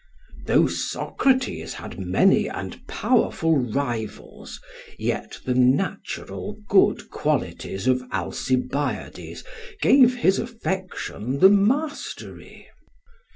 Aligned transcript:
Though 0.47 0.65
Socrates 0.65 1.75
had 1.75 1.99
many 1.99 2.49
and 2.49 2.87
powerful 2.87 3.55
rivals, 3.59 4.59
yet 4.97 5.37
the 5.45 5.53
natural 5.53 6.57
good 6.67 7.11
qualities 7.11 7.85
of 7.85 8.01
Alcibiades 8.11 9.43
gave 9.79 10.15
his 10.15 10.39
affection 10.39 11.37
the 11.37 11.49
mastery. 11.51 12.67